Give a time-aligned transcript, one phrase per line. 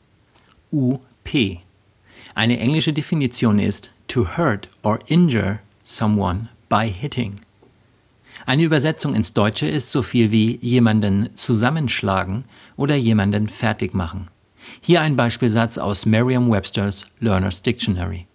[0.70, 1.60] U-P.
[2.34, 7.36] Eine englische Definition ist to hurt or injure someone by hitting.
[8.44, 12.44] Eine Übersetzung ins Deutsche ist so viel wie jemanden zusammenschlagen
[12.76, 14.28] oder jemanden fertig machen.
[14.82, 18.26] Hier ein Beispielsatz aus Merriam-Webster's Learner's Dictionary.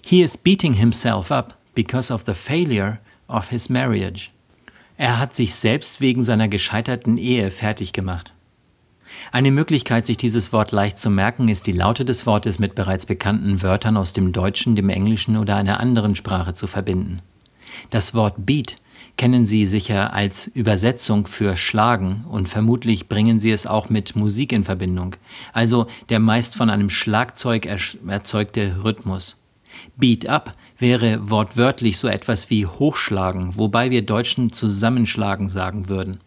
[0.00, 2.98] He is beating himself up because of the failure
[3.28, 4.28] of his marriage.
[4.96, 8.32] Er hat sich selbst wegen seiner gescheiterten Ehe fertig gemacht.
[9.30, 13.06] Eine Möglichkeit, sich dieses Wort leicht zu merken, ist die Laute des Wortes mit bereits
[13.06, 17.20] bekannten Wörtern aus dem Deutschen, dem Englischen oder einer anderen Sprache zu verbinden.
[17.90, 18.76] Das Wort Beat
[19.16, 24.52] kennen Sie sicher als Übersetzung für Schlagen und vermutlich bringen Sie es auch mit Musik
[24.52, 25.16] in Verbindung,
[25.52, 27.66] also der meist von einem Schlagzeug
[28.06, 29.36] erzeugte Rhythmus.
[29.96, 36.18] Beat up wäre wortwörtlich so etwas wie hochschlagen, wobei wir Deutschen zusammenschlagen sagen würden.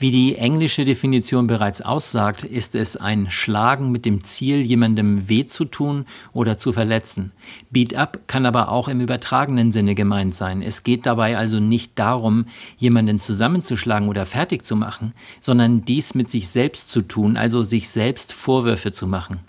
[0.00, 5.46] Wie die englische Definition bereits aussagt, ist es ein Schlagen mit dem Ziel, jemandem weh
[5.46, 7.32] zu tun oder zu verletzen.
[7.70, 10.62] Beat up kann aber auch im übertragenen Sinne gemeint sein.
[10.62, 12.46] Es geht dabei also nicht darum,
[12.78, 17.90] jemanden zusammenzuschlagen oder fertig zu machen, sondern dies mit sich selbst zu tun, also sich
[17.90, 19.40] selbst Vorwürfe zu machen.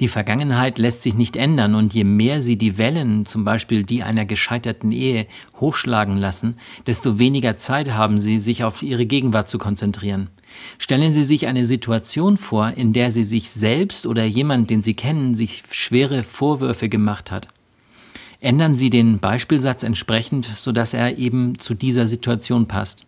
[0.00, 4.02] Die Vergangenheit lässt sich nicht ändern und je mehr sie die Wellen, zum Beispiel die
[4.02, 5.26] einer gescheiterten Ehe,
[5.60, 10.28] hochschlagen lassen, desto weniger Zeit haben sie, sich auf ihre Gegenwart zu konzentrieren.
[10.78, 14.94] Stellen Sie sich eine Situation vor, in der Sie sich selbst oder jemand, den Sie
[14.94, 17.48] kennen, sich schwere Vorwürfe gemacht hat.
[18.40, 23.04] Ändern Sie den Beispielsatz entsprechend, sodass er eben zu dieser Situation passt.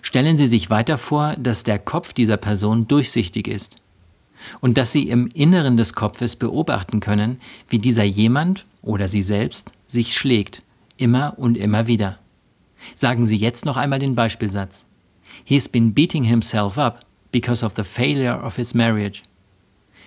[0.00, 3.81] Stellen Sie sich weiter vor, dass der Kopf dieser Person durchsichtig ist
[4.60, 9.72] und dass sie im Inneren des Kopfes beobachten können, wie dieser jemand oder sie selbst
[9.86, 10.62] sich schlägt,
[10.96, 12.18] immer und immer wieder.
[12.94, 14.86] Sagen Sie jetzt noch einmal den Beispielsatz.
[15.44, 19.22] He's been beating himself up because of the failure of his marriage.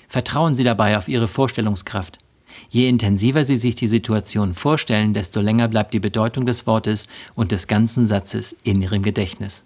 [0.08, 2.18] Vertrauen Sie dabei auf Ihre Vorstellungskraft.
[2.70, 7.52] Je intensiver Sie sich die Situation vorstellen, desto länger bleibt die Bedeutung des Wortes und
[7.52, 9.66] des ganzen Satzes in Ihrem Gedächtnis.